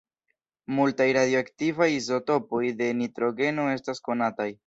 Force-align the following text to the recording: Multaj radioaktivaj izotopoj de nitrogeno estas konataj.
Multaj 0.77 1.05
radioaktivaj 1.17 1.89
izotopoj 1.97 2.63
de 2.81 2.89
nitrogeno 3.03 3.69
estas 3.77 4.05
konataj. 4.09 4.51